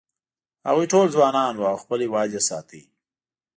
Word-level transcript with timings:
هغوی 0.67 0.85
ټول 0.93 1.05
ځوانان 1.15 1.53
و 1.57 1.63
او 1.71 1.77
خپل 1.83 1.97
هېواد 2.05 2.29
یې 2.35 2.41
ساته. 2.49 2.81